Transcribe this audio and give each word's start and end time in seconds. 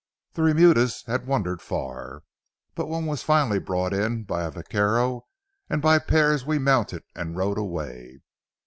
The 0.33 0.41
remudas 0.41 1.03
had 1.05 1.27
wandered 1.27 1.61
far, 1.61 2.23
but 2.73 2.87
one 2.87 3.05
was 3.05 3.21
finally 3.21 3.59
brought 3.59 3.93
in 3.93 4.23
by 4.23 4.41
a 4.43 4.49
vaquero, 4.49 5.27
and 5.69 5.79
by 5.79 5.99
pairs 5.99 6.43
we 6.43 6.57
mounted 6.57 7.03
and 7.15 7.37
rode 7.37 7.59
away. 7.59 8.19